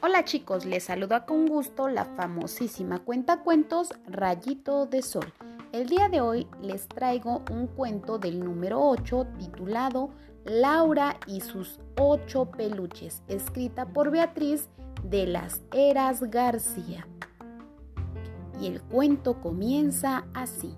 Hola 0.00 0.24
chicos, 0.24 0.64
les 0.64 0.84
saluda 0.84 1.26
con 1.26 1.46
gusto 1.46 1.88
la 1.88 2.04
famosísima 2.04 3.00
cuenta 3.00 3.42
cuentos 3.42 3.92
Rayito 4.06 4.86
de 4.86 5.02
Sol. 5.02 5.32
El 5.72 5.88
día 5.88 6.08
de 6.08 6.20
hoy 6.20 6.46
les 6.62 6.86
traigo 6.86 7.42
un 7.50 7.66
cuento 7.66 8.16
del 8.16 8.38
número 8.38 8.80
8 8.80 9.26
titulado 9.40 10.10
Laura 10.44 11.16
y 11.26 11.40
sus 11.40 11.80
ocho 11.98 12.44
peluches, 12.44 13.24
escrita 13.26 13.86
por 13.86 14.12
Beatriz 14.12 14.68
de 15.02 15.26
las 15.26 15.62
Eras 15.72 16.22
García. 16.30 17.08
Y 18.60 18.68
el 18.68 18.80
cuento 18.82 19.40
comienza 19.40 20.26
así. 20.32 20.76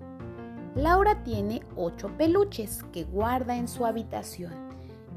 Laura 0.73 1.23
tiene 1.23 1.61
ocho 1.75 2.09
peluches 2.17 2.83
que 2.91 3.03
guarda 3.03 3.55
en 3.55 3.67
su 3.67 3.85
habitación 3.85 4.53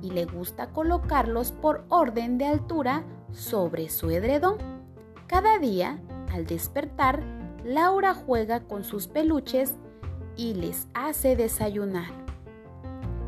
y 0.02 0.10
le 0.10 0.26
gusta 0.26 0.72
colocarlos 0.74 1.52
por 1.52 1.86
orden 1.88 2.36
de 2.36 2.44
altura 2.44 3.02
sobre 3.34 3.88
su 3.88 4.10
edredón. 4.10 4.56
Cada 5.26 5.58
día, 5.58 6.00
al 6.32 6.46
despertar, 6.46 7.22
Laura 7.64 8.14
juega 8.14 8.60
con 8.60 8.84
sus 8.84 9.08
peluches 9.08 9.76
y 10.36 10.54
les 10.54 10.88
hace 10.94 11.36
desayunar. 11.36 12.12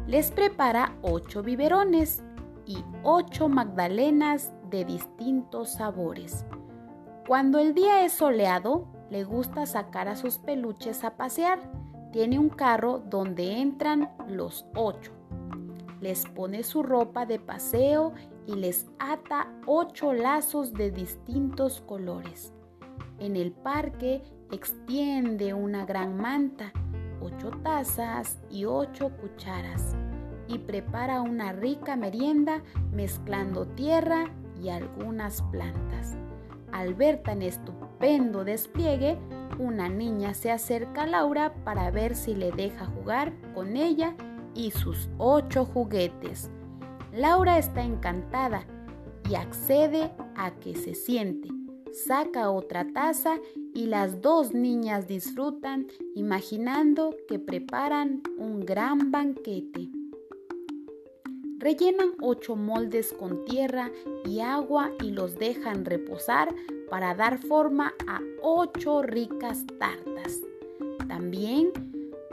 Les 0.06 0.30
prepara 0.30 0.96
ocho 1.02 1.42
biberones 1.42 2.22
y 2.64 2.84
ocho 3.02 3.48
magdalenas 3.48 4.52
de 4.70 4.84
distintos 4.84 5.72
sabores. 5.72 6.44
Cuando 7.26 7.58
el 7.58 7.74
día 7.74 8.04
es 8.04 8.12
soleado, 8.12 8.86
le 9.10 9.24
gusta 9.24 9.66
sacar 9.66 10.08
a 10.08 10.16
sus 10.16 10.38
peluches 10.38 11.02
a 11.04 11.16
pasear. 11.16 11.58
Tiene 12.12 12.38
un 12.38 12.48
carro 12.48 12.98
donde 12.98 13.60
entran 13.60 14.10
los 14.28 14.66
ocho. 14.74 15.15
Les 16.00 16.26
pone 16.26 16.62
su 16.62 16.82
ropa 16.82 17.24
de 17.26 17.38
paseo 17.38 18.12
y 18.46 18.54
les 18.54 18.86
ata 18.98 19.52
ocho 19.66 20.12
lazos 20.12 20.72
de 20.72 20.90
distintos 20.90 21.80
colores. 21.80 22.52
En 23.18 23.36
el 23.36 23.52
parque 23.52 24.22
extiende 24.52 25.54
una 25.54 25.86
gran 25.86 26.16
manta, 26.16 26.72
ocho 27.20 27.50
tazas 27.62 28.38
y 28.50 28.66
ocho 28.66 29.10
cucharas 29.16 29.96
y 30.48 30.58
prepara 30.58 31.22
una 31.22 31.52
rica 31.52 31.96
merienda 31.96 32.62
mezclando 32.92 33.66
tierra 33.66 34.26
y 34.62 34.68
algunas 34.68 35.42
plantas. 35.50 36.16
Al 36.72 36.94
ver 36.94 37.22
tan 37.22 37.42
estupendo 37.42 38.44
despliegue, 38.44 39.18
una 39.58 39.88
niña 39.88 40.34
se 40.34 40.50
acerca 40.50 41.04
a 41.04 41.06
Laura 41.06 41.54
para 41.64 41.90
ver 41.90 42.14
si 42.14 42.34
le 42.34 42.52
deja 42.52 42.86
jugar 42.86 43.32
con 43.54 43.76
ella 43.76 44.14
y 44.56 44.70
sus 44.70 45.08
ocho 45.18 45.64
juguetes. 45.64 46.50
Laura 47.12 47.58
está 47.58 47.82
encantada 47.82 48.66
y 49.28 49.34
accede 49.34 50.12
a 50.36 50.54
que 50.56 50.74
se 50.74 50.94
siente. 50.94 51.48
Saca 52.06 52.50
otra 52.50 52.92
taza 52.92 53.38
y 53.74 53.86
las 53.86 54.20
dos 54.20 54.52
niñas 54.52 55.06
disfrutan 55.06 55.86
imaginando 56.14 57.14
que 57.28 57.38
preparan 57.38 58.22
un 58.38 58.60
gran 58.60 59.10
banquete. 59.10 59.88
Rellenan 61.58 62.12
ocho 62.20 62.54
moldes 62.54 63.12
con 63.12 63.44
tierra 63.44 63.90
y 64.24 64.40
agua 64.40 64.90
y 65.02 65.10
los 65.10 65.36
dejan 65.36 65.84
reposar 65.84 66.54
para 66.90 67.14
dar 67.14 67.38
forma 67.38 67.94
a 68.06 68.20
ocho 68.42 69.02
ricas 69.02 69.64
tartas. 69.78 70.42
También 71.08 71.72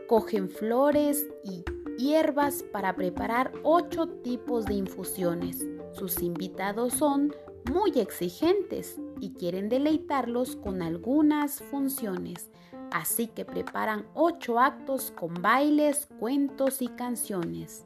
cogen 0.08 0.49
flores 0.49 1.25
y 1.43 1.63
hierbas 2.03 2.63
para 2.63 2.95
preparar 2.95 3.53
ocho 3.63 4.07
tipos 4.07 4.65
de 4.65 4.73
infusiones. 4.73 5.65
Sus 5.93 6.21
invitados 6.21 6.93
son 6.93 7.33
muy 7.71 7.91
exigentes 7.91 8.99
y 9.21 9.31
quieren 9.31 9.69
deleitarlos 9.69 10.58
con 10.58 10.81
algunas 10.81 11.61
funciones. 11.61 12.52
Así 12.92 13.27
que 13.27 13.45
preparan 13.45 14.05
ocho 14.13 14.59
actos 14.59 15.11
con 15.11 15.33
bailes, 15.36 16.08
cuentos 16.19 16.81
y 16.81 16.89
canciones. 16.89 17.86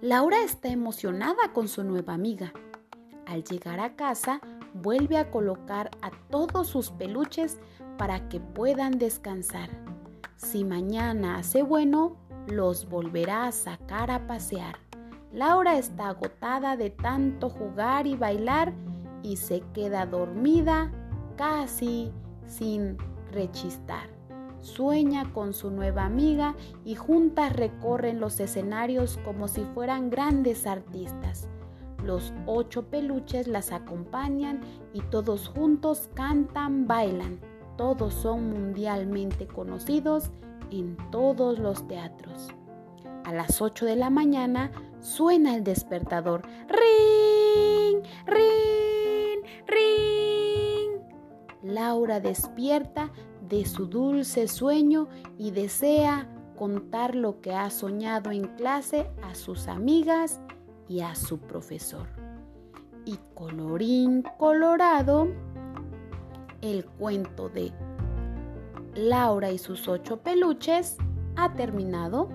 Laura 0.00 0.42
está 0.42 0.68
emocionada 0.68 1.52
con 1.52 1.68
su 1.68 1.84
nueva 1.84 2.14
amiga. 2.14 2.52
Al 3.26 3.44
llegar 3.44 3.78
a 3.78 3.94
casa, 3.94 4.40
vuelve 4.72 5.18
a 5.18 5.30
colocar 5.30 5.90
a 6.00 6.10
todos 6.30 6.68
sus 6.68 6.90
peluches 6.90 7.58
para 7.98 8.28
que 8.30 8.40
puedan 8.40 8.98
descansar. 8.98 9.68
Si 10.36 10.64
mañana 10.64 11.36
hace 11.36 11.62
bueno, 11.62 12.16
los 12.46 12.88
volverá 12.88 13.46
a 13.46 13.52
sacar 13.52 14.10
a 14.10 14.26
pasear. 14.26 14.76
Laura 15.32 15.78
está 15.78 16.08
agotada 16.08 16.76
de 16.76 16.90
tanto 16.90 17.48
jugar 17.50 18.06
y 18.06 18.16
bailar 18.16 18.72
y 19.22 19.36
se 19.36 19.60
queda 19.72 20.06
dormida 20.06 20.90
casi 21.36 22.10
sin 22.46 22.96
rechistar. 23.32 24.08
Sueña 24.60 25.32
con 25.32 25.54
su 25.54 25.70
nueva 25.70 26.04
amiga 26.04 26.54
y 26.84 26.94
juntas 26.94 27.54
recorren 27.54 28.20
los 28.20 28.40
escenarios 28.40 29.18
como 29.24 29.48
si 29.48 29.64
fueran 29.74 30.10
grandes 30.10 30.66
artistas. 30.66 31.48
Los 32.04 32.32
ocho 32.46 32.86
peluches 32.86 33.46
las 33.46 33.72
acompañan 33.72 34.60
y 34.92 35.00
todos 35.02 35.48
juntos 35.48 36.10
cantan, 36.14 36.86
bailan. 36.86 37.40
Todos 37.76 38.12
son 38.12 38.50
mundialmente 38.50 39.46
conocidos 39.46 40.30
en 40.70 40.96
todos 41.10 41.58
los 41.58 41.86
teatros. 41.86 42.48
A 43.24 43.32
las 43.32 43.60
8 43.60 43.86
de 43.86 43.96
la 43.96 44.10
mañana 44.10 44.70
suena 45.00 45.54
el 45.54 45.64
despertador. 45.64 46.42
¡Ring! 46.68 48.02
¡Ring! 48.26 49.44
¡Ring! 49.66 51.02
Laura 51.62 52.20
despierta 52.20 53.12
de 53.48 53.64
su 53.64 53.86
dulce 53.86 54.48
sueño 54.48 55.08
y 55.38 55.50
desea 55.50 56.28
contar 56.56 57.14
lo 57.14 57.40
que 57.40 57.54
ha 57.54 57.70
soñado 57.70 58.30
en 58.30 58.44
clase 58.56 59.10
a 59.22 59.34
sus 59.34 59.68
amigas 59.68 60.40
y 60.88 61.00
a 61.00 61.14
su 61.14 61.38
profesor. 61.38 62.06
Y 63.04 63.18
colorín 63.34 64.24
colorado, 64.38 65.28
el 66.60 66.84
cuento 66.84 67.48
de 67.48 67.72
Laura 68.94 69.50
y 69.50 69.58
sus 69.58 69.88
ocho 69.88 70.18
peluches 70.18 70.96
ha 71.36 71.52
terminado. 71.54 72.28